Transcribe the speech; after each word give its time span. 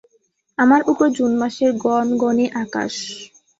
মাথার 0.57 0.81
ওপর 0.91 1.07
জুন 1.17 1.31
মাসের 1.41 1.71
গনগনে 1.83 2.45
আকাশ। 2.63 2.93